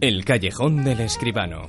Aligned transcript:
El 0.00 0.24
callejón 0.24 0.84
del 0.84 1.00
escribano. 1.00 1.62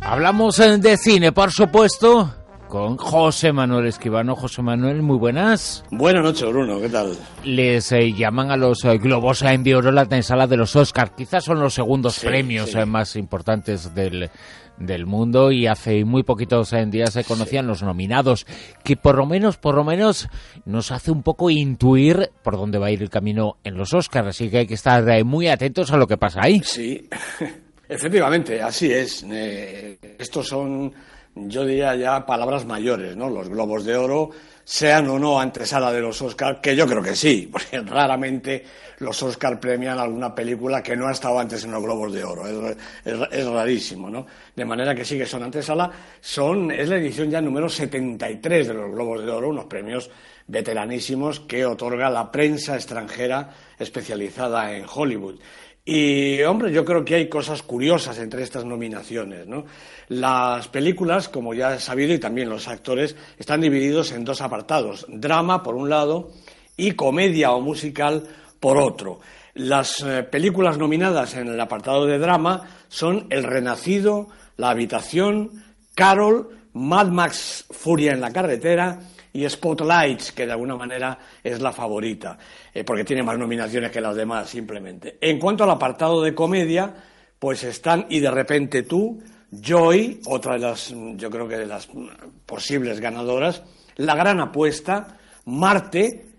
Hablamos 0.00 0.58
eh, 0.60 0.78
de 0.78 0.96
cine, 0.96 1.32
por 1.32 1.50
supuesto, 1.52 2.34
con 2.70 2.96
José 2.96 3.52
Manuel 3.52 3.86
Escribano. 3.86 4.36
José 4.36 4.62
Manuel, 4.62 5.02
muy 5.02 5.18
buenas. 5.18 5.84
Buenas 5.90 6.22
noches, 6.22 6.48
Bruno, 6.48 6.80
¿qué 6.80 6.88
tal? 6.88 7.14
Les 7.44 7.90
eh, 7.92 8.12
llaman 8.12 8.50
a 8.50 8.56
los 8.56 8.84
eh, 8.84 8.96
Globos 8.96 9.40
de 9.40 9.74
Oro 9.74 9.90
la 9.90 10.06
sala 10.22 10.46
de 10.46 10.56
los 10.56 10.76
Oscars. 10.76 11.12
Quizás 11.16 11.44
son 11.44 11.60
los 11.60 11.74
segundos 11.74 12.14
Sí, 12.14 12.26
premios 12.26 12.70
sí. 12.70 12.78
eh, 12.78 12.86
más 12.86 13.16
importantes 13.16 13.92
del, 13.94 14.30
del 14.78 15.06
mundo 15.06 15.52
y 15.52 15.66
hace 15.66 16.04
muy 16.04 16.22
poquitos 16.22 16.72
eh, 16.72 16.86
días 16.86 17.12
se 17.12 17.24
conocían 17.24 17.66
los 17.66 17.82
nominados, 17.82 18.46
que 18.82 18.96
por 18.96 19.16
lo 19.16 19.26
menos, 19.26 19.56
por 19.58 19.74
lo 19.74 19.84
menos 19.84 20.28
nos 20.64 20.92
hace 20.92 21.10
un 21.10 21.22
poco 21.22 21.50
intuir 21.50 22.30
por 22.42 22.56
dónde 22.56 22.78
va 22.78 22.86
a 22.86 22.90
ir 22.90 23.02
el 23.02 23.10
camino 23.10 23.56
en 23.64 23.76
los 23.76 23.92
Oscars. 23.94 24.28
Así 24.28 24.48
que 24.48 24.58
hay 24.58 24.66
que 24.66 24.74
estar 24.74 25.06
eh, 25.10 25.24
muy 25.24 25.48
atentos 25.48 25.92
a 25.92 25.96
lo 25.96 26.06
que 26.06 26.16
pasa 26.16 26.40
ahí. 26.42 26.60
Sí, 26.64 27.08
efectivamente, 27.90 28.62
así 28.62 28.90
es. 28.92 29.24
Eh, 29.30 29.98
estos 30.18 30.46
son, 30.48 30.92
yo 31.34 31.64
diría 31.64 31.94
ya, 31.96 32.24
palabras 32.24 32.64
mayores, 32.64 33.16
¿no? 33.16 33.28
Los 33.28 33.48
globos 33.48 33.84
de 33.84 33.96
oro, 33.96 34.30
sean 34.64 35.08
o 35.08 35.18
no 35.18 35.40
antesala 35.40 35.92
de 35.92 36.00
los 36.00 36.20
Oscars, 36.22 36.60
que 36.60 36.76
yo 36.76 36.86
creo 36.86 37.02
que 37.02 37.16
sí, 37.16 37.48
porque 37.52 37.80
raramente 37.80 38.64
los 38.98 39.20
Oscars 39.22 39.58
premian 39.58 39.98
alguna 39.98 40.34
película 40.34 40.82
que 40.82 40.96
no 40.96 41.08
ha 41.08 41.12
estado 41.12 41.38
antes 41.40 41.64
en 41.64 41.72
los 41.72 41.82
globos 41.82 42.12
de 42.12 42.22
oro. 42.22 42.46
Es, 42.46 42.76
es- 43.04 43.28
es 43.32 43.46
rarísimo, 43.46 44.08
¿no? 44.10 44.26
De 44.54 44.64
manera 44.64 44.94
que 44.94 45.04
sí 45.04 45.18
que 45.18 45.26
son 45.26 45.42
antesala. 45.42 45.90
Son, 46.20 46.70
es 46.70 46.88
la 46.88 46.96
edición 46.96 47.30
ya 47.30 47.40
número 47.40 47.68
73 47.68 48.68
de 48.68 48.74
los 48.74 48.90
globos 48.92 49.24
de 49.24 49.30
oro, 49.30 49.48
unos 49.48 49.64
premios 49.66 50.10
veteranísimos 50.46 51.40
que 51.40 51.64
otorga 51.64 52.10
la 52.10 52.30
prensa 52.30 52.74
extranjera 52.74 53.50
especializada 53.78 54.72
en 54.76 54.84
Hollywood. 54.92 55.38
Y, 55.84 56.42
hombre, 56.42 56.72
yo 56.72 56.84
creo 56.84 57.04
que 57.04 57.14
hay 57.14 57.28
cosas 57.28 57.62
curiosas 57.62 58.18
entre 58.18 58.42
estas 58.42 58.64
nominaciones, 58.64 59.46
¿no? 59.46 59.64
Las 60.08 60.68
películas, 60.68 61.28
como 61.28 61.54
ya 61.54 61.74
he 61.74 61.80
sabido, 61.80 62.12
y 62.12 62.18
también 62.18 62.50
los 62.50 62.68
actores, 62.68 63.16
están 63.38 63.60
divididos 63.60 64.12
en 64.12 64.24
dos 64.24 64.40
apartados. 64.42 65.06
Drama, 65.08 65.62
por 65.62 65.74
un 65.74 65.88
lado, 65.88 66.30
y 66.76 66.92
comedia 66.92 67.52
o 67.52 67.60
musical, 67.60 68.24
por 68.60 68.76
otro. 68.76 69.20
Las 69.54 70.00
eh, 70.02 70.22
películas 70.22 70.78
nominadas 70.78 71.34
en 71.34 71.48
el 71.48 71.60
apartado 71.60 72.06
de 72.06 72.18
drama 72.18 72.68
son 72.88 73.26
El 73.30 73.44
Renacido, 73.44 74.28
La 74.56 74.70
Habitación, 74.70 75.64
Carol, 75.94 76.50
Mad 76.72 77.08
Max 77.08 77.64
Furia 77.70 78.12
en 78.12 78.20
la 78.20 78.32
carretera 78.32 79.00
y 79.32 79.48
Spotlights, 79.48 80.32
que 80.32 80.46
de 80.46 80.52
alguna 80.52 80.76
manera 80.76 81.18
es 81.42 81.60
la 81.60 81.72
favorita, 81.72 82.38
eh, 82.72 82.84
porque 82.84 83.04
tiene 83.04 83.22
más 83.22 83.38
nominaciones 83.38 83.90
que 83.90 84.00
las 84.00 84.16
demás, 84.16 84.48
simplemente. 84.48 85.18
En 85.20 85.38
cuanto 85.38 85.64
al 85.64 85.70
apartado 85.70 86.22
de 86.22 86.34
comedia, 86.34 86.94
pues 87.38 87.64
están 87.64 88.06
Y 88.10 88.20
de 88.20 88.30
repente 88.30 88.82
tú, 88.82 89.22
Joy, 89.50 90.20
otra 90.26 90.54
de 90.54 90.60
las, 90.60 90.92
mm, 90.92 91.16
yo 91.16 91.30
creo 91.30 91.48
que 91.48 91.56
de 91.56 91.66
las 91.66 91.92
mm, 91.92 92.06
posibles 92.46 93.00
ganadoras, 93.00 93.62
La 93.96 94.14
gran 94.14 94.40
apuesta, 94.40 95.18
Marte, 95.46 96.29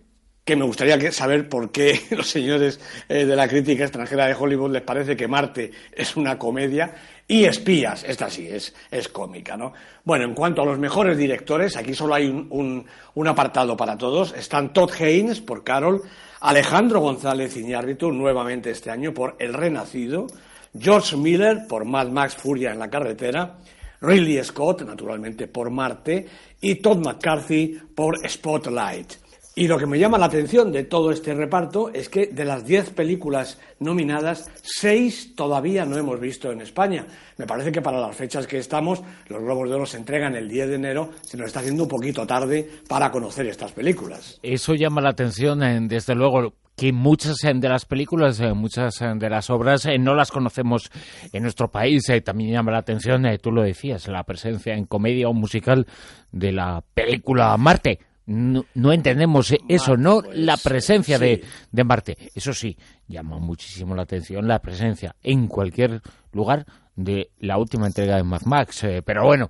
que 0.44 0.56
me 0.56 0.66
gustaría 0.66 1.12
saber 1.12 1.48
por 1.48 1.72
qué 1.72 2.00
los 2.12 2.28
señores 2.28 2.80
eh, 3.10 3.26
de 3.26 3.36
la 3.36 3.48
crítica 3.48 3.84
extranjera 3.84 4.26
de 4.28 4.34
Hollywood 4.34 4.72
les 4.72 4.82
parece 4.82 5.16
que 5.16 5.28
Marte 5.28 5.72
es 5.92 6.16
una 6.16 6.38
comedia 6.40 6.94
y 7.28 7.46
Espías, 7.46 8.04
esta 8.06 8.30
sí 8.30 8.48
es, 8.50 8.74
es 8.90 9.08
cómica, 9.08 9.56
¿no? 9.56 9.72
Bueno, 10.04 10.26
en 10.26 10.34
cuanto 10.34 10.64
a 10.64 10.66
los 10.66 10.78
mejores 10.80 11.18
directores, 11.18 11.78
aquí 11.78 11.94
solo 11.94 12.16
hay 12.16 12.28
un, 12.28 12.48
un- 12.50 12.86
un 13.14 13.28
apartado 13.28 13.78
para 13.78 13.98
todos. 13.98 14.34
Están 14.34 14.74
Todd 14.74 14.92
Haynes 15.00 15.40
por 15.40 15.64
Carol, 15.64 16.02
Alejandro 16.42 17.00
González 17.00 17.56
Iñárritu 17.56 18.12
nuevamente 18.12 18.72
este 18.72 18.90
año 18.90 19.14
por 19.14 19.38
El 19.40 19.54
Renacido, 19.54 20.28
George 20.78 21.16
Miller 21.16 21.68
por 21.70 21.86
Mad 21.86 22.08
Max 22.10 22.36
Furia 22.36 22.72
en 22.74 22.80
la 22.80 22.90
carretera, 22.90 23.60
Ridley 24.02 24.44
Scott, 24.44 24.82
naturalmente, 24.82 25.48
por 25.48 25.70
Marte, 25.70 26.28
y 26.60 26.76
Todd 26.76 26.98
McCarthy 26.98 27.80
por 27.96 28.18
Spotlight. 28.28 29.21
Y 29.54 29.68
lo 29.68 29.78
que 29.78 29.86
me 29.86 30.00
llama 30.00 30.18
la 30.18 30.28
atención 30.28 30.72
de 30.72 30.86
todo 30.86 31.12
este 31.12 31.34
reparto 31.34 31.92
es 31.94 32.08
que 32.08 32.28
de 32.28 32.46
las 32.46 32.66
10 32.66 32.92
películas 32.92 33.60
nominadas, 33.80 34.50
6 34.62 35.36
todavía 35.36 35.84
no 35.86 35.98
hemos 35.98 36.22
visto 36.22 36.54
en 36.54 36.62
España. 36.62 37.06
Me 37.38 37.46
parece 37.46 37.70
que 37.70 37.82
para 37.82 38.00
las 38.00 38.16
fechas 38.16 38.48
que 38.48 38.60
estamos, 38.60 39.02
los 39.28 39.42
Globos 39.42 39.68
de 39.68 39.76
Oro 39.76 39.86
se 39.86 39.98
entregan 39.98 40.36
el 40.36 40.48
10 40.48 40.70
de 40.70 40.76
enero, 40.76 41.10
se 41.22 41.36
nos 41.36 41.48
está 41.48 41.60
haciendo 41.60 41.84
un 41.84 41.90
poquito 41.90 42.26
tarde 42.26 42.66
para 42.88 43.12
conocer 43.12 43.46
estas 43.48 43.74
películas. 43.74 44.40
Eso 44.42 44.74
llama 44.74 45.02
la 45.02 45.10
atención, 45.10 45.62
eh, 45.64 45.80
desde 45.82 46.16
luego, 46.16 46.54
que 46.78 46.94
muchas 46.94 47.44
eh, 47.44 47.52
de 47.54 47.68
las 47.68 47.84
películas, 47.84 48.40
eh, 48.40 48.54
muchas 48.54 49.00
de 49.00 49.30
las 49.30 49.50
obras 49.50 49.86
no 50.00 50.16
las 50.16 50.32
conocemos 50.32 50.90
en 51.34 51.44
nuestro 51.44 51.70
país. 51.70 52.04
También 52.24 52.54
llama 52.54 52.72
la 52.72 52.78
atención, 52.78 53.26
tú 53.42 53.52
lo 53.52 53.64
decías, 53.64 54.08
la 54.08 54.24
presencia 54.24 54.76
en 54.76 54.86
comedia 54.86 55.28
o 55.28 55.34
musical 55.34 55.88
de 56.32 56.54
la 56.54 56.82
película 56.94 57.58
Marte. 57.58 58.00
No, 58.28 58.66
no 58.76 58.94
entendemos 58.94 59.52
eh, 59.52 59.58
eso, 59.68 59.98
¿no? 59.98 60.22
pues, 60.22 60.38
la 60.38 60.56
presencia 60.58 61.18
sí. 61.18 61.24
de, 61.26 61.44
de 61.72 61.84
Marte. 61.84 62.18
Eso 62.36 62.54
sí, 62.54 62.78
llama 63.08 63.40
muchísimo 63.40 63.96
la 63.96 64.04
atención 64.04 64.48
la 64.48 64.60
presencia 64.62 65.16
en 65.24 65.48
cualquier 65.48 66.02
lugar 66.32 66.66
de 66.96 67.32
la 67.40 67.58
última 67.58 67.88
entrega 67.88 68.18
de 68.18 68.24
Mad 68.24 68.42
Max. 68.46 68.84
eh, 68.84 69.02
pero 69.04 69.26
bueno, 69.26 69.50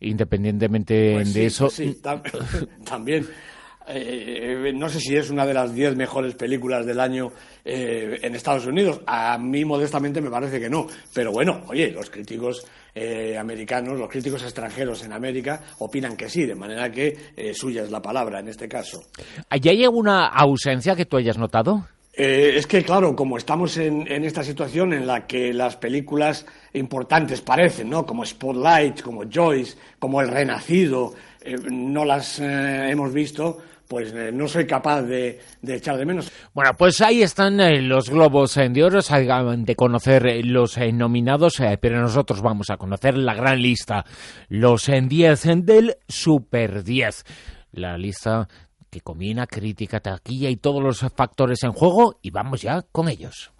independientemente 0.00 1.12
Pues 1.14 1.34
de 1.34 1.40
sí, 1.40 1.46
eso, 1.46 1.70
sí, 1.70 1.98
tam- 2.02 2.22
también. 2.84 3.26
Eh, 3.88 4.72
no 4.74 4.88
sé 4.88 5.00
si 5.00 5.16
es 5.16 5.30
una 5.30 5.46
de 5.46 5.54
las 5.54 5.74
10 5.74 5.96
mejores 5.96 6.34
películas 6.34 6.84
del 6.84 7.00
año 7.00 7.32
eh, 7.64 8.18
en 8.22 8.34
Estados 8.34 8.66
Unidos. 8.66 9.00
A 9.06 9.38
mí, 9.38 9.64
modestamente, 9.64 10.20
me 10.20 10.30
parece 10.30 10.60
que 10.60 10.68
no. 10.68 10.86
Pero 11.14 11.32
bueno, 11.32 11.62
oye, 11.68 11.90
los 11.90 12.10
críticos 12.10 12.66
eh, 12.94 13.36
americanos, 13.38 13.98
los 13.98 14.08
críticos 14.08 14.42
extranjeros 14.42 15.04
en 15.04 15.12
América 15.12 15.62
opinan 15.78 16.16
que 16.16 16.28
sí, 16.28 16.46
de 16.46 16.54
manera 16.54 16.90
que 16.90 17.52
suya 17.54 17.82
es 17.82 17.90
la 17.90 18.02
palabra 18.02 18.40
en 18.40 18.48
este 18.48 18.68
caso. 18.68 19.02
¿Hay 19.48 19.60
hay 19.66 19.84
alguna 19.84 20.26
ausencia 20.26 20.94
que 20.94 21.04
tú 21.04 21.16
hayas 21.16 21.38
notado? 21.38 21.84
Eh, 22.18 22.54
es 22.56 22.66
que, 22.66 22.82
claro, 22.82 23.14
como 23.14 23.36
estamos 23.36 23.76
en, 23.76 24.10
en 24.10 24.24
esta 24.24 24.42
situación 24.42 24.94
en 24.94 25.06
la 25.06 25.26
que 25.26 25.52
las 25.52 25.76
películas 25.76 26.46
importantes 26.72 27.42
parecen, 27.42 27.90
¿no? 27.90 28.06
Como 28.06 28.24
Spotlight, 28.24 29.02
como 29.02 29.24
Joyce, 29.30 29.76
como 29.98 30.22
El 30.22 30.28
Renacido, 30.28 31.12
eh, 31.46 31.56
no 31.70 32.04
las 32.04 32.40
eh, 32.40 32.90
hemos 32.90 33.12
visto, 33.12 33.58
pues 33.88 34.12
eh, 34.12 34.30
no 34.32 34.48
soy 34.48 34.66
capaz 34.66 35.02
de, 35.02 35.40
de 35.62 35.76
echar 35.76 35.96
de 35.96 36.04
menos. 36.04 36.30
Bueno, 36.52 36.72
pues 36.76 37.00
ahí 37.00 37.22
están 37.22 37.58
los 37.88 38.10
globos 38.10 38.56
eh, 38.56 38.68
de 38.68 38.84
oro, 38.84 39.00
se 39.00 39.14
acaban 39.14 39.64
de 39.64 39.76
conocer 39.76 40.44
los 40.44 40.76
nominados, 40.78 41.62
pero 41.80 42.00
nosotros 42.00 42.42
vamos 42.42 42.70
a 42.70 42.76
conocer 42.76 43.16
la 43.16 43.34
gran 43.34 43.60
lista, 43.60 44.04
los 44.48 44.88
en 44.88 45.08
10 45.08 45.64
del 45.64 45.96
Super 46.08 46.82
10. 46.82 47.24
La 47.72 47.96
lista 47.96 48.48
que 48.90 49.00
combina 49.00 49.46
crítica, 49.46 50.00
taquilla 50.00 50.48
y 50.48 50.56
todos 50.56 50.82
los 50.82 51.00
factores 51.14 51.62
en 51.62 51.72
juego, 51.72 52.18
y 52.22 52.30
vamos 52.30 52.62
ya 52.62 52.82
con 52.90 53.08
ellos. 53.08 53.52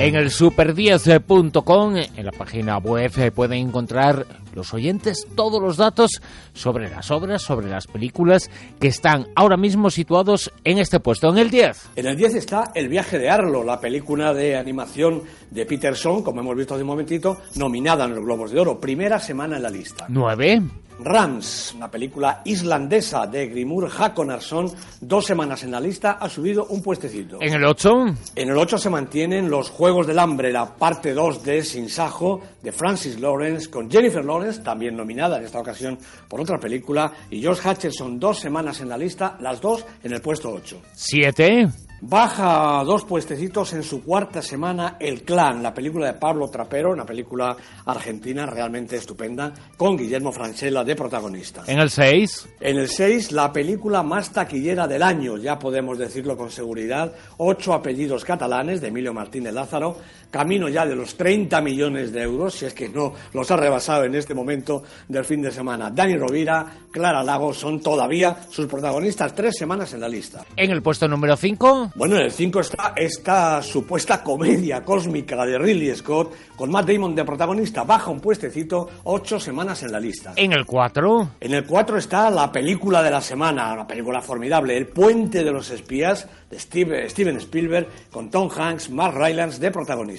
En 0.00 0.14
el 0.14 0.30
super10.com, 0.30 1.96
en 1.96 2.24
la 2.24 2.30
página 2.30 2.78
web, 2.78 3.32
pueden 3.32 3.66
encontrar 3.66 4.24
los 4.58 4.74
oyentes 4.74 5.26
todos 5.34 5.62
los 5.62 5.76
datos 5.76 6.20
sobre 6.52 6.90
las 6.90 7.10
obras, 7.10 7.42
sobre 7.42 7.68
las 7.68 7.86
películas 7.86 8.50
que 8.78 8.88
están 8.88 9.28
ahora 9.36 9.56
mismo 9.56 9.88
situados 9.88 10.52
en 10.64 10.78
este 10.78 11.00
puesto, 11.00 11.30
en 11.30 11.38
el 11.38 11.50
10. 11.50 11.90
En 11.96 12.06
el 12.06 12.16
10 12.16 12.34
está 12.34 12.72
El 12.74 12.88
viaje 12.88 13.18
de 13.18 13.30
Arlo, 13.30 13.62
la 13.62 13.80
película 13.80 14.34
de 14.34 14.56
animación 14.56 15.22
de 15.50 15.64
Peterson, 15.64 16.22
como 16.22 16.40
hemos 16.40 16.56
visto 16.56 16.74
hace 16.74 16.82
un 16.82 16.88
momentito, 16.88 17.38
nominada 17.54 18.04
en 18.04 18.16
los 18.16 18.24
Globos 18.24 18.50
de 18.50 18.60
Oro, 18.60 18.80
primera 18.80 19.20
semana 19.20 19.56
en 19.56 19.62
la 19.62 19.70
lista. 19.70 20.06
9. 20.08 20.62
Rams, 21.00 21.74
una 21.76 21.90
película 21.90 22.42
islandesa 22.44 23.26
de 23.26 23.46
Grimur 23.46 23.88
Hakonarsson, 23.88 24.72
dos 25.00 25.26
semanas 25.26 25.62
en 25.62 25.70
la 25.70 25.80
lista, 25.80 26.18
ha 26.20 26.28
subido 26.28 26.66
un 26.66 26.82
puestecito. 26.82 27.38
En 27.40 27.54
el 27.54 27.64
8. 27.64 28.06
En 28.34 28.48
el 28.48 28.58
8 28.58 28.78
se 28.78 28.90
mantienen 28.90 29.48
Los 29.48 29.70
Juegos 29.70 30.06
del 30.08 30.18
Hambre, 30.18 30.52
la 30.52 30.66
parte 30.74 31.14
2 31.14 31.44
de 31.44 31.62
Sin 31.62 31.88
Sajo, 31.88 32.40
de 32.62 32.72
Francis 32.72 33.20
Lawrence, 33.20 33.70
con 33.70 33.88
Jennifer 33.88 34.24
Lawrence, 34.24 34.47
también 34.62 34.96
nominada 34.96 35.38
en 35.38 35.44
esta 35.44 35.60
ocasión 35.60 35.98
por 36.28 36.40
otra 36.40 36.58
película, 36.58 37.12
y 37.30 37.42
Josh 37.42 37.60
Hutcherson, 37.64 38.18
dos 38.18 38.38
semanas 38.38 38.80
en 38.80 38.88
la 38.88 38.98
lista, 38.98 39.36
las 39.40 39.60
dos 39.60 39.84
en 40.02 40.12
el 40.12 40.20
puesto 40.20 40.50
8. 40.50 40.82
7. 40.92 41.68
Baja 42.00 42.84
dos 42.84 43.04
puestecitos 43.04 43.72
en 43.72 43.82
su 43.82 44.04
cuarta 44.04 44.40
semana 44.40 44.96
El 45.00 45.22
Clan, 45.22 45.60
la 45.60 45.74
película 45.74 46.06
de 46.06 46.12
Pablo 46.12 46.48
Trapero, 46.48 46.92
una 46.92 47.04
película 47.04 47.56
argentina 47.86 48.46
realmente 48.46 48.94
estupenda, 48.94 49.52
con 49.76 49.96
Guillermo 49.96 50.30
Francella 50.30 50.84
de 50.84 50.94
protagonista. 50.94 51.64
En 51.66 51.80
el 51.80 51.90
6. 51.90 52.50
En 52.60 52.76
el 52.76 52.88
6, 52.88 53.32
la 53.32 53.52
película 53.52 54.04
más 54.04 54.30
taquillera 54.30 54.86
del 54.86 55.02
año, 55.02 55.38
ya 55.38 55.58
podemos 55.58 55.98
decirlo 55.98 56.36
con 56.36 56.52
seguridad, 56.52 57.12
ocho 57.38 57.72
apellidos 57.72 58.24
catalanes 58.24 58.80
de 58.80 58.88
Emilio 58.88 59.12
Martínez 59.12 59.52
Lázaro, 59.52 59.96
camino 60.30 60.68
ya 60.68 60.84
de 60.86 60.94
los 60.94 61.16
30 61.16 61.60
millones 61.60 62.12
de 62.12 62.22
euros, 62.22 62.54
si 62.54 62.66
es 62.66 62.74
que 62.74 62.88
no 62.88 63.12
los 63.32 63.50
ha 63.50 63.56
rebasado 63.56 64.04
en 64.04 64.14
este 64.14 64.34
momento 64.34 64.82
del 65.08 65.24
fin 65.24 65.42
de 65.42 65.50
semana. 65.50 65.90
Dani 65.90 66.16
Rovira, 66.16 66.66
Clara 66.90 67.22
Lago 67.22 67.52
son 67.54 67.80
todavía 67.80 68.36
sus 68.50 68.66
protagonistas, 68.66 69.34
tres 69.34 69.56
semanas 69.56 69.92
en 69.94 70.00
la 70.00 70.08
lista. 70.08 70.44
En 70.56 70.70
el 70.70 70.82
puesto 70.82 71.08
número 71.08 71.36
5. 71.36 71.58
4? 71.58 71.92
Bueno, 71.96 72.16
en 72.16 72.22
el 72.22 72.32
5 72.32 72.60
está 72.60 72.92
esta 72.96 73.62
supuesta 73.62 74.22
comedia 74.22 74.82
cósmica 74.84 75.44
de 75.46 75.58
Ridley 75.58 75.94
Scott 75.96 76.32
con 76.56 76.70
Matt 76.70 76.88
Damon 76.88 77.14
de 77.14 77.24
protagonista. 77.24 77.84
Baja 77.84 78.10
un 78.10 78.20
puestecito 78.20 78.88
ocho 79.04 79.40
semanas 79.40 79.82
en 79.82 79.92
la 79.92 80.00
lista. 80.00 80.32
En 80.36 80.52
el 80.52 80.66
4. 80.66 81.30
En 81.40 81.54
el 81.54 81.64
4 81.64 81.96
está 81.98 82.30
la 82.30 82.52
película 82.52 83.02
de 83.02 83.10
la 83.10 83.20
semana, 83.20 83.72
una 83.72 83.86
película 83.86 84.20
formidable, 84.20 84.76
El 84.76 84.86
puente 84.88 85.42
de 85.44 85.50
los 85.50 85.70
espías 85.70 86.26
de 86.50 86.58
Steve- 86.58 87.08
Steven 87.10 87.36
Spielberg 87.38 87.86
con 88.10 88.30
Tom 88.30 88.48
Hanks, 88.54 88.90
Mark 88.90 89.14
Rylance 89.16 89.58
de 89.60 89.70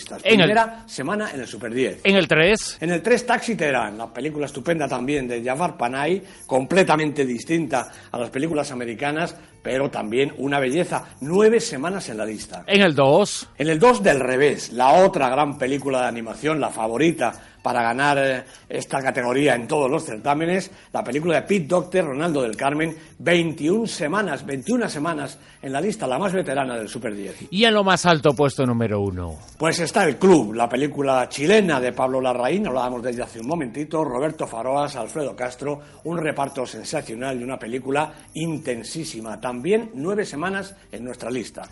protagonistas. 0.05 0.21
En 0.23 0.39
el- 0.39 0.45
Primera 0.47 0.83
semana 0.87 1.31
en 1.33 1.39
el 1.41 1.47
Super 1.47 1.73
10. 1.73 1.99
En 2.03 2.15
el 2.15 2.27
3. 2.27 2.77
En 2.81 2.89
el 2.91 3.01
3, 3.01 3.25
Taxi 3.25 3.55
Teherán, 3.55 3.97
la 3.97 4.11
película 4.13 4.45
estupenda 4.45 4.87
también 4.87 5.27
de 5.27 5.43
Jafar 5.43 5.77
Panay, 5.77 6.21
completamente 6.45 7.25
distinta 7.25 7.91
a 8.11 8.17
las 8.17 8.29
películas 8.29 8.71
americanas, 8.71 9.35
pero 9.61 9.89
también 9.89 10.33
una 10.37 10.59
belleza. 10.59 11.05
Nueve 11.21 11.59
semanas 11.59 12.09
en 12.09 12.17
la 12.17 12.25
lista. 12.25 12.63
En 12.67 12.81
el 12.81 12.95
2. 12.95 13.49
En 13.57 13.69
el 13.69 13.79
2 13.79 14.03
del 14.03 14.19
revés, 14.19 14.71
la 14.73 14.93
otra 14.93 15.29
gran 15.29 15.57
película 15.57 16.01
de 16.01 16.07
animación, 16.07 16.59
la 16.59 16.69
favorita 16.69 17.33
para 17.61 17.81
ganar 17.81 18.17
eh, 18.17 18.43
esta 18.67 19.01
categoría 19.01 19.55
en 19.55 19.67
todos 19.67 19.89
los 19.89 20.03
certámenes, 20.03 20.71
la 20.93 21.03
película 21.03 21.35
de 21.35 21.41
Pete 21.43 21.67
Docter, 21.67 22.05
Ronaldo 22.05 22.41
del 22.41 22.55
Carmen, 22.55 22.95
21 23.19 23.87
semanas, 23.87 24.45
21 24.45 24.89
semanas 24.89 25.37
en 25.61 25.73
la 25.73 25.81
lista, 25.81 26.07
la 26.07 26.17
más 26.17 26.33
veterana 26.33 26.77
del 26.77 26.87
Super 26.87 27.13
10. 27.13 27.47
Y 27.51 27.65
en 27.65 27.73
lo 27.73 27.83
más 27.83 28.05
alto, 28.05 28.33
puesto 28.33 28.65
número 28.65 29.01
1. 29.01 29.39
Pues 29.57 29.79
está 29.79 30.05
El 30.05 30.17
Club, 30.17 30.53
la 30.53 30.69
película 30.69 31.27
chilena 31.29 31.79
de 31.79 31.91
Pablo 31.91 32.21
Larraín, 32.21 32.67
hablábamos 32.67 33.03
de 33.03 33.11
ella 33.11 33.25
hace 33.25 33.39
un 33.39 33.47
momentito, 33.47 34.03
Roberto 34.03 34.47
Faroas, 34.47 34.95
Alfredo 34.95 35.35
Castro, 35.35 35.81
un 36.05 36.17
reparto 36.17 36.65
sensacional 36.65 37.39
y 37.39 37.43
una 37.43 37.59
película 37.59 38.13
intensísima. 38.33 39.39
También 39.49 39.89
nueve 39.95 40.27
semanas 40.27 40.75
en 40.91 41.03
nuestra 41.03 41.31
lista. 41.31 41.63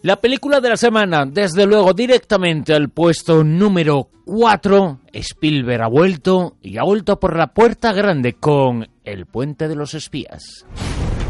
La 0.00 0.22
película 0.22 0.62
de 0.62 0.70
la 0.70 0.78
semana, 0.78 1.26
desde 1.26 1.66
luego 1.66 1.92
directamente 1.92 2.72
al 2.72 2.88
puesto 2.88 3.44
número 3.44 4.08
4, 4.24 5.00
Spielberg 5.12 5.82
ha 5.82 5.88
vuelto 5.88 6.56
y 6.62 6.78
ha 6.78 6.82
vuelto 6.82 7.20
por 7.20 7.36
la 7.36 7.48
puerta 7.48 7.92
grande 7.92 8.32
con 8.32 8.88
El 9.04 9.26
puente 9.26 9.68
de 9.68 9.74
los 9.76 9.92
espías. 9.92 10.64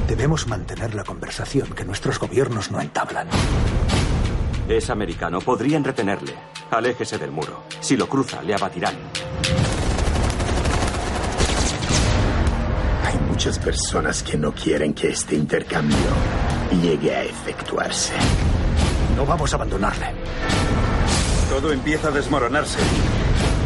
Debemos 0.06 0.47
mantener 0.47 0.94
la 0.94 1.03
conversación 1.03 1.67
que 1.75 1.85
nuestros 1.85 2.20
gobiernos 2.20 2.70
no 2.70 2.81
entablan. 2.81 3.27
Es 4.69 4.91
americano, 4.91 5.41
podrían 5.41 5.82
retenerle. 5.82 6.35
Aléjese 6.70 7.19
del 7.19 7.32
muro. 7.32 7.65
Si 7.81 7.97
lo 7.97 8.09
cruza, 8.09 8.44
le 8.44 8.55
abatirán. 8.55 8.94
Muchas 13.35 13.59
personas 13.59 14.23
que 14.23 14.39
no 14.39 14.53
quieren 14.53 14.95
que 14.95 15.09
este 15.09 15.35
intercambio 15.35 15.97
llegue 16.81 17.13
a 17.17 17.25
efectuarse. 17.25 18.13
No 19.17 19.27
vamos 19.27 19.53
a 19.53 19.57
abandonarle. 19.57 20.07
Todo 21.51 21.73
empieza 21.73 22.09
a 22.09 22.11
desmoronarse. 22.13 22.79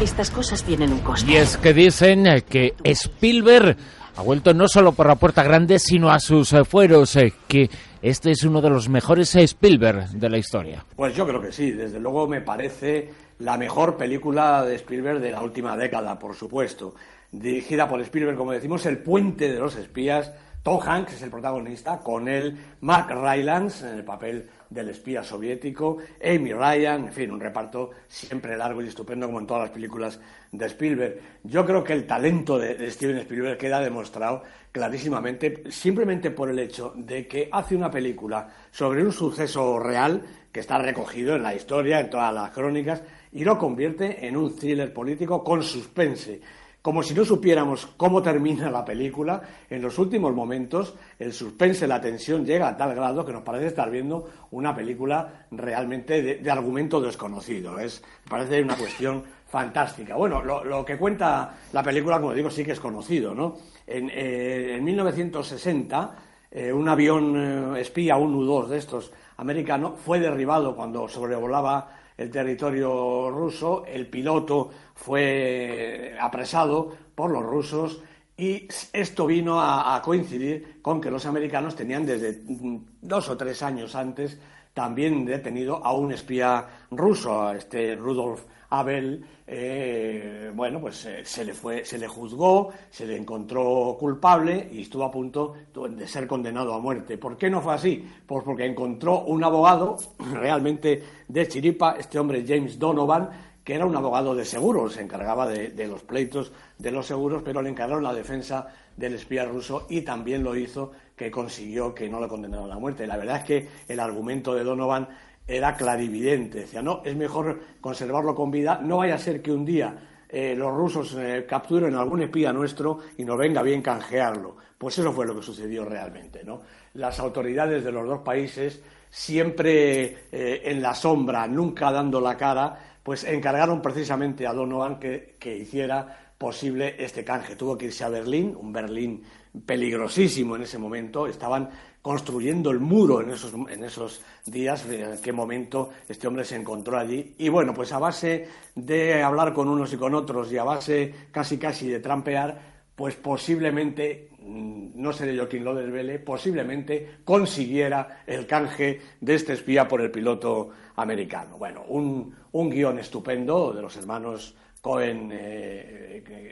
Estas 0.00 0.30
cosas 0.30 0.64
tienen 0.64 0.90
un 0.90 1.00
coste. 1.00 1.30
Y 1.30 1.36
es 1.36 1.58
que 1.58 1.74
dicen 1.74 2.24
que 2.48 2.76
Spielberg 2.82 3.76
ha 4.16 4.22
vuelto 4.22 4.54
no 4.54 4.68
solo 4.68 4.92
por 4.92 5.06
la 5.06 5.16
puerta 5.16 5.42
grande, 5.42 5.78
sino 5.78 6.10
a 6.10 6.18
sus 6.18 6.54
eh, 6.54 6.64
fueros, 6.64 7.14
eh, 7.16 7.34
que 7.46 7.68
este 8.00 8.30
es 8.30 8.44
uno 8.44 8.62
de 8.62 8.70
los 8.70 8.88
mejores 8.88 9.36
eh, 9.36 9.42
Spielberg 9.42 10.08
de 10.12 10.30
la 10.30 10.38
historia. 10.38 10.86
Pues 10.96 11.14
yo 11.14 11.26
creo 11.26 11.42
que 11.42 11.52
sí, 11.52 11.72
desde 11.72 12.00
luego 12.00 12.26
me 12.26 12.40
parece 12.40 13.10
la 13.40 13.58
mejor 13.58 13.98
película 13.98 14.64
de 14.64 14.76
Spielberg 14.76 15.20
de 15.20 15.32
la 15.32 15.42
última 15.42 15.76
década, 15.76 16.18
por 16.18 16.34
supuesto. 16.34 16.94
Dirigida 17.30 17.88
por 17.88 18.00
Spielberg, 18.00 18.38
como 18.38 18.52
decimos, 18.52 18.86
El 18.86 18.98
puente 18.98 19.52
de 19.52 19.58
los 19.58 19.76
espías. 19.76 20.32
Tom 20.62 20.80
Hanks 20.84 21.14
es 21.14 21.22
el 21.22 21.30
protagonista, 21.30 21.98
con 22.00 22.26
él 22.26 22.56
Mark 22.80 23.08
Rylance 23.10 23.88
en 23.88 23.96
el 23.96 24.04
papel 24.04 24.48
del 24.68 24.90
espía 24.90 25.22
soviético, 25.22 25.98
Amy 26.22 26.52
Ryan, 26.52 27.06
en 27.06 27.12
fin, 27.12 27.30
un 27.30 27.40
reparto 27.40 27.90
siempre 28.06 28.56
largo 28.56 28.82
y 28.82 28.88
estupendo 28.88 29.26
como 29.26 29.40
en 29.40 29.46
todas 29.46 29.62
las 29.64 29.70
películas 29.70 30.20
de 30.52 30.66
Spielberg. 30.66 31.20
Yo 31.44 31.64
creo 31.64 31.82
que 31.82 31.94
el 31.94 32.06
talento 32.06 32.58
de, 32.58 32.90
Steven 32.90 33.18
Spielberg 33.18 33.56
queda 33.56 33.80
demostrado 33.80 34.42
clarísimamente 34.72 35.70
simplemente 35.70 36.30
por 36.30 36.50
el 36.50 36.58
hecho 36.58 36.92
de 36.96 37.26
que 37.26 37.48
hace 37.50 37.76
una 37.76 37.90
película 37.90 38.48
sobre 38.70 39.02
un 39.02 39.12
suceso 39.12 39.78
real 39.78 40.22
que 40.52 40.60
está 40.60 40.78
recogido 40.78 41.36
en 41.36 41.42
la 41.42 41.54
historia, 41.54 42.00
en 42.00 42.10
todas 42.10 42.32
las 42.34 42.50
crónicas, 42.50 43.02
y 43.32 43.44
lo 43.44 43.58
convierte 43.58 44.26
en 44.26 44.36
un 44.36 44.54
thriller 44.54 44.92
político 44.92 45.42
con 45.42 45.62
suspense. 45.62 46.40
Como 46.80 47.02
si 47.02 47.12
no 47.12 47.24
supiéramos 47.24 47.86
cómo 47.96 48.22
termina 48.22 48.70
la 48.70 48.84
película, 48.84 49.42
en 49.68 49.82
los 49.82 49.98
últimos 49.98 50.32
momentos 50.32 50.94
el 51.18 51.32
suspense, 51.32 51.86
la 51.86 52.00
tensión 52.00 52.46
llega 52.46 52.68
a 52.68 52.76
tal 52.76 52.94
grado 52.94 53.26
que 53.26 53.32
nos 53.32 53.42
parece 53.42 53.66
estar 53.66 53.90
viendo 53.90 54.30
una 54.52 54.74
película 54.74 55.46
realmente 55.50 56.22
de, 56.40 56.50
argumento 56.50 57.00
desconocido. 57.00 57.78
Es, 57.78 58.02
parece 58.28 58.62
una 58.62 58.76
cuestión 58.76 59.24
fantástica. 59.46 60.14
Bueno, 60.14 60.42
lo, 60.42 60.62
lo 60.64 60.84
que 60.84 60.96
cuenta 60.96 61.56
la 61.72 61.82
película, 61.82 62.20
como 62.20 62.32
digo, 62.32 62.50
sí 62.50 62.64
que 62.64 62.72
es 62.72 62.80
conocido, 62.80 63.34
¿no? 63.34 63.56
En, 63.86 64.08
eh, 64.10 64.76
en 64.76 64.84
1960, 64.84 66.16
eh, 66.50 66.72
un 66.72 66.88
avión 66.88 67.76
eh, 67.76 67.80
espía, 67.80 68.16
un 68.16 68.34
U-2 68.34 68.68
de 68.68 68.78
estos 68.78 69.12
americano, 69.36 69.94
fue 69.96 70.18
derribado 70.18 70.74
cuando 70.74 71.08
sobrevolaba 71.08 71.90
el 72.18 72.30
territorio 72.30 73.30
ruso, 73.30 73.84
el 73.86 74.08
piloto 74.08 74.70
fue 74.94 76.16
apresado 76.20 76.92
por 77.14 77.30
los 77.30 77.44
rusos 77.44 78.02
y 78.36 78.68
esto 78.92 79.26
vino 79.26 79.60
a, 79.60 80.00
coincidir 80.02 80.82
con 80.82 81.00
que 81.00 81.10
los 81.10 81.26
americanos 81.26 81.74
tenían 81.74 82.04
desde 82.04 82.42
mm, 82.44 82.84
dos 83.02 83.28
o 83.28 83.36
tres 83.36 83.62
años 83.62 83.94
antes 83.94 84.38
también 84.78 85.24
detenido 85.24 85.84
a 85.84 85.92
un 85.92 86.12
espía 86.12 86.64
ruso, 86.92 87.52
este 87.52 87.96
Rudolf 87.96 88.44
Abel, 88.70 89.26
eh, 89.44 90.52
bueno, 90.54 90.80
pues 90.80 91.04
eh, 91.04 91.24
se 91.24 91.44
le 91.44 91.52
fue, 91.52 91.84
se 91.84 91.98
le 91.98 92.06
juzgó, 92.06 92.70
se 92.88 93.04
le 93.04 93.16
encontró 93.16 93.96
culpable 93.98 94.68
y 94.70 94.82
estuvo 94.82 95.02
a 95.02 95.10
punto 95.10 95.54
de 95.74 96.06
ser 96.06 96.28
condenado 96.28 96.74
a 96.74 96.78
muerte. 96.78 97.18
¿Por 97.18 97.36
qué 97.36 97.50
no 97.50 97.60
fue 97.60 97.74
así? 97.74 98.08
Pues 98.24 98.44
porque 98.44 98.66
encontró 98.66 99.24
un 99.24 99.42
abogado 99.42 99.96
realmente 100.32 101.02
de 101.26 101.48
chiripa, 101.48 101.96
este 101.98 102.20
hombre 102.20 102.44
James 102.46 102.78
Donovan, 102.78 103.30
que 103.64 103.74
era 103.74 103.84
un 103.84 103.96
abogado 103.96 104.32
de 104.32 104.44
seguros, 104.44 104.92
se 104.92 105.02
encargaba 105.02 105.48
de, 105.48 105.70
de 105.70 105.88
los 105.88 106.04
pleitos 106.04 106.52
de 106.78 106.92
los 106.92 107.04
seguros, 107.04 107.42
pero 107.44 107.62
le 107.62 107.70
encargaron 107.70 108.04
la 108.04 108.14
defensa 108.14 108.68
del 108.96 109.14
espía 109.14 109.44
ruso 109.44 109.86
y 109.88 110.02
también 110.02 110.44
lo 110.44 110.54
hizo 110.54 110.92
que 111.18 111.30
consiguió 111.30 111.94
que 111.94 112.08
no 112.08 112.20
le 112.20 112.28
condenaran 112.28 112.70
a 112.70 112.78
muerte. 112.78 113.06
La 113.06 113.16
verdad 113.16 113.38
es 113.38 113.44
que 113.44 113.68
el 113.88 114.00
argumento 114.00 114.54
de 114.54 114.64
Donovan 114.64 115.08
era 115.46 115.76
clarividente. 115.76 116.60
Decía, 116.60 116.80
no, 116.80 117.02
es 117.04 117.16
mejor 117.16 117.60
conservarlo 117.80 118.34
con 118.34 118.50
vida, 118.50 118.80
no 118.82 118.98
vaya 118.98 119.16
a 119.16 119.18
ser 119.18 119.42
que 119.42 119.52
un 119.52 119.64
día 119.64 119.94
eh, 120.28 120.54
los 120.54 120.72
rusos 120.72 121.16
eh, 121.18 121.44
capturen 121.48 121.94
algún 121.94 122.22
espía 122.22 122.52
nuestro 122.52 122.98
y 123.16 123.24
nos 123.24 123.36
venga 123.36 123.62
bien 123.62 123.82
canjearlo. 123.82 124.56
Pues 124.78 124.98
eso 124.98 125.12
fue 125.12 125.26
lo 125.26 125.34
que 125.34 125.42
sucedió 125.42 125.84
realmente, 125.84 126.44
¿no? 126.44 126.60
Las 126.94 127.18
autoridades 127.18 127.82
de 127.82 127.90
los 127.90 128.06
dos 128.06 128.20
países, 128.20 128.80
siempre 129.10 130.26
eh, 130.30 130.62
en 130.64 130.80
la 130.80 130.94
sombra, 130.94 131.48
nunca 131.48 131.90
dando 131.90 132.20
la 132.20 132.36
cara, 132.36 132.78
pues 133.02 133.24
encargaron 133.24 133.82
precisamente 133.82 134.46
a 134.46 134.52
Donovan 134.52 135.00
que, 135.00 135.34
que 135.40 135.56
hiciera 135.56 136.32
posible 136.36 136.94
este 136.98 137.24
canje. 137.24 137.56
Tuvo 137.56 137.76
que 137.76 137.86
irse 137.86 138.04
a 138.04 138.08
Berlín, 138.08 138.56
un 138.56 138.72
Berlín 138.72 139.24
peligrosísimo 139.64 140.56
en 140.56 140.62
ese 140.62 140.78
momento. 140.78 141.26
Estaban 141.26 141.70
construyendo 142.02 142.70
el 142.70 142.80
muro 142.80 143.20
en 143.20 143.30
esos, 143.30 143.52
en 143.52 143.84
esos 143.84 144.22
días, 144.46 144.86
en 144.88 145.20
qué 145.20 145.32
momento 145.32 145.90
este 146.08 146.26
hombre 146.26 146.44
se 146.44 146.56
encontró 146.56 146.98
allí. 146.98 147.34
Y 147.38 147.48
bueno, 147.48 147.74
pues 147.74 147.92
a 147.92 147.98
base 147.98 148.48
de 148.74 149.22
hablar 149.22 149.52
con 149.52 149.68
unos 149.68 149.92
y 149.92 149.96
con 149.96 150.14
otros 150.14 150.50
y 150.52 150.58
a 150.58 150.64
base 150.64 151.14
casi 151.30 151.58
casi 151.58 151.88
de 151.88 152.00
trampear, 152.00 152.78
pues 152.94 153.14
posiblemente, 153.16 154.30
no 154.40 155.12
seré 155.12 155.34
yo 155.34 155.48
quien 155.48 155.64
lo 155.64 155.74
desvele, 155.74 156.18
posiblemente 156.18 157.18
consiguiera 157.24 158.22
el 158.26 158.46
canje 158.46 159.00
de 159.20 159.34
este 159.34 159.52
espía 159.52 159.86
por 159.86 160.00
el 160.00 160.10
piloto 160.10 160.70
americano. 160.96 161.58
Bueno, 161.58 161.84
un, 161.88 162.34
un 162.52 162.70
guion 162.70 162.98
estupendo 162.98 163.72
de 163.72 163.82
los 163.82 163.96
hermanos 163.96 164.56
Cohen 164.80 165.30
eh, 165.32 166.07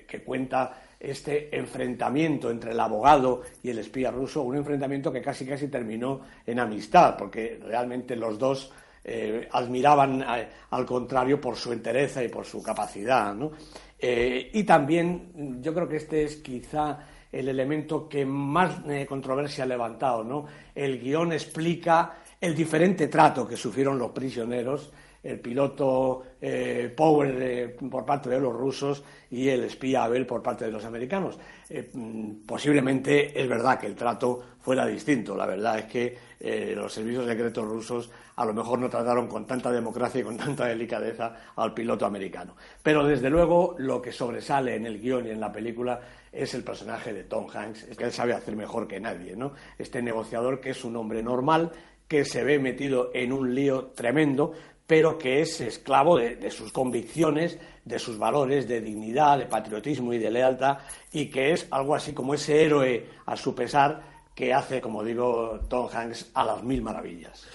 que, 0.06 0.22
cuenta 0.22 0.82
este 0.98 1.56
enfrentamiento 1.56 2.50
entre 2.50 2.72
el 2.72 2.80
abogado 2.80 3.42
y 3.62 3.70
el 3.70 3.78
espía 3.78 4.10
ruso, 4.10 4.42
un 4.42 4.56
enfrentamiento 4.56 5.12
que 5.12 5.20
casi 5.20 5.44
casi 5.46 5.68
terminó 5.68 6.22
en 6.46 6.58
amistad, 6.58 7.16
porque 7.16 7.60
realmente 7.62 8.16
los 8.16 8.38
dos 8.38 8.72
eh, 9.04 9.46
admiraban 9.52 10.22
a, 10.22 10.48
al 10.70 10.86
contrario 10.86 11.40
por 11.40 11.56
su 11.56 11.72
entereza 11.72 12.24
y 12.24 12.28
por 12.28 12.44
su 12.44 12.62
capacidad. 12.62 13.34
¿no? 13.34 13.52
Eh, 13.98 14.50
y 14.52 14.64
también 14.64 15.62
yo 15.62 15.72
creo 15.74 15.88
que 15.88 15.96
este 15.96 16.24
es 16.24 16.36
quizá 16.36 16.98
el 17.30 17.48
elemento 17.48 18.08
que 18.08 18.24
más 18.24 18.80
controversia 19.06 19.64
ha 19.64 19.66
levantado. 19.66 20.24
¿no? 20.24 20.46
El 20.74 20.98
guion 20.98 21.32
explica 21.32 22.16
el 22.40 22.54
diferente 22.54 23.08
trato 23.08 23.46
que 23.46 23.56
sufrieron 23.56 23.98
los 23.98 24.10
prisioneros 24.10 24.90
el 25.26 25.40
piloto 25.40 26.22
eh, 26.40 26.92
Power 26.96 27.76
por 27.90 28.04
parte 28.04 28.30
de 28.30 28.38
los 28.38 28.54
rusos 28.54 29.02
y 29.30 29.48
el 29.48 29.64
espía 29.64 30.04
Abel 30.04 30.26
por 30.26 30.42
parte 30.42 30.64
de 30.64 30.70
los 30.70 30.84
americanos. 30.84 31.38
Eh, 31.68 31.90
mm, 31.92 32.46
posiblemente 32.46 33.40
es 33.40 33.48
verdad 33.48 33.78
que 33.78 33.86
el 33.86 33.96
trato 33.96 34.42
fuera 34.60 34.86
distinto. 34.86 35.34
La 35.34 35.46
verdad 35.46 35.80
es 35.80 35.84
que 35.86 36.18
eh, 36.38 36.74
los 36.76 36.92
servicios 36.92 37.26
secretos 37.26 37.66
rusos 37.66 38.10
a 38.36 38.44
lo 38.44 38.54
mejor 38.54 38.78
no 38.78 38.88
trataron 38.88 39.26
con 39.26 39.46
tanta 39.46 39.72
democracia 39.72 40.20
y 40.20 40.24
con 40.24 40.36
tanta 40.36 40.66
delicadeza 40.66 41.34
al 41.56 41.74
piloto 41.74 42.06
americano. 42.06 42.54
Pero 42.82 43.04
desde 43.04 43.30
luego 43.30 43.74
lo 43.78 44.00
que 44.00 44.12
sobresale 44.12 44.76
en 44.76 44.86
el 44.86 45.00
guion 45.00 45.26
y 45.26 45.30
en 45.30 45.40
la 45.40 45.50
película 45.50 46.00
es 46.30 46.54
el 46.54 46.62
personaje 46.62 47.12
de 47.12 47.24
Tom 47.24 47.46
Hanks, 47.52 47.84
que 47.96 48.04
él 48.04 48.12
sabe 48.12 48.34
hacer 48.34 48.54
mejor 48.54 48.86
que 48.86 49.00
nadie, 49.00 49.34
¿no? 49.34 49.54
Este 49.78 50.02
negociador 50.02 50.60
que 50.60 50.70
es 50.70 50.84
un 50.84 50.96
hombre 50.96 51.22
normal, 51.22 51.72
que 52.06 52.24
se 52.24 52.44
ve 52.44 52.58
metido 52.58 53.10
en 53.14 53.32
un 53.32 53.54
lío 53.54 53.86
tremendo, 53.94 54.52
pero 54.86 55.18
que 55.18 55.40
es 55.40 55.60
esclavo 55.60 56.16
de, 56.16 56.50
sus 56.50 56.72
convicciones, 56.72 57.58
de 57.84 57.98
sus 57.98 58.18
valores 58.18 58.68
de 58.68 58.80
dignidad, 58.80 59.38
de 59.38 59.46
patriotismo 59.46 60.12
y 60.12 60.18
de 60.18 60.30
lealtad, 60.30 60.78
y 61.12 61.26
que 61.26 61.52
es 61.52 61.66
algo 61.70 61.94
así 61.94 62.12
como 62.12 62.34
ese 62.34 62.64
héroe 62.64 63.06
a 63.26 63.36
su 63.36 63.54
pesar 63.54 64.02
que 64.34 64.52
hace, 64.52 64.80
como 64.80 65.02
digo, 65.02 65.60
Tom 65.68 65.88
Hanks 65.92 66.30
a 66.34 66.44
las 66.44 66.62
mil 66.62 66.82
maravillas. 66.82 67.46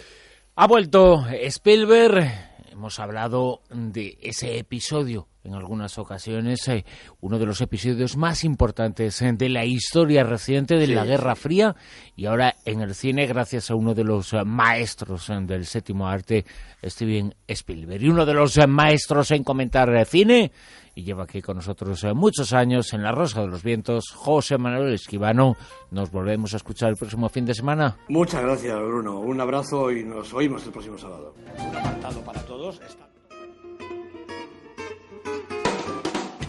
Ha 0.55 0.67
vuelto 0.67 1.25
Spielberg, 1.29 2.27
hemos 2.71 3.00
hablado 3.00 3.61
de 3.69 4.17
ese 4.21 4.57
episodio 4.57 5.27
en 5.43 5.53
algunas 5.53 5.98
ocasiones, 5.98 6.67
eh, 6.67 6.86
uno 7.19 7.39
de 7.39 7.45
los 7.45 7.62
episodios 7.62 8.17
más 8.17 8.43
importantes 8.43 9.21
eh, 9.21 9.31
de 9.33 9.50
la 9.50 9.65
historia 9.65 10.24
reciente 10.24 10.75
de 10.75 10.88
la 10.88 11.05
Guerra 11.05 11.36
Fría 11.36 11.75
y 12.15 12.25
ahora 12.25 12.55
en 12.65 12.81
el 12.81 12.95
cine 12.95 13.25
gracias 13.25 13.71
a 13.71 13.75
uno 13.75 13.93
de 13.93 14.03
los 14.03 14.33
eh, 14.33 14.43
maestros 14.45 15.31
del 15.43 15.65
séptimo 15.65 16.07
arte, 16.07 16.45
Steven 16.83 17.33
Spielberg, 17.48 18.03
y 18.03 18.10
uno 18.10 18.25
de 18.25 18.33
los 18.33 18.57
maestros 18.67 19.31
en 19.31 19.43
comentar 19.43 20.05
cine 20.05 20.51
y 20.95 21.03
lleva 21.03 21.24
aquí 21.24 21.41
con 21.41 21.57
nosotros 21.57 22.03
eh, 22.03 22.13
muchos 22.13 22.53
años 22.53 22.93
en 22.93 23.03
La 23.03 23.12
Rosa 23.12 23.41
de 23.41 23.48
los 23.48 23.63
Vientos, 23.63 24.12
José 24.12 24.57
Manuel 24.57 24.93
Esquivano. 24.93 25.55
Nos 25.91 26.12
volvemos 26.12 26.53
a 26.53 26.57
escuchar 26.57 26.89
el 26.89 26.98
próximo 26.98 27.29
fin 27.29 27.45
de 27.45 27.53
semana. 27.53 27.98
Muchas 28.10 28.41
gracias, 28.41 28.77
Bruno. 28.77 29.19
Un 29.19 29.39
abrazo 29.39 29.91
y 29.91 30.03
nos 30.03 30.33
oímos 30.33 30.65
el 30.65 30.71
próximo 30.71 30.98
sábado. 30.98 31.33
Un 31.57 31.75
apartado 31.75 32.21
para 32.24 32.41
todos. 32.45 32.79